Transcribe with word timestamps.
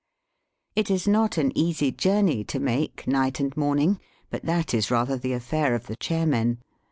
It 0.75 0.89
is 0.89 1.07
not 1.07 1.37
an 1.37 1.55
easy 1.55 1.91
journey 1.91 2.43
to 2.45 2.59
make 2.59 3.05
night 3.07 3.39
and 3.39 3.55
morning, 3.55 3.99
but 4.31 4.41
that 4.45 4.73
is 4.73 4.89
rather 4.89 5.15
the 5.15 5.33
affair 5.33 5.75
of 5.75 5.85
the 5.85 5.95
chair 5.95 6.25
men. 6.25 6.57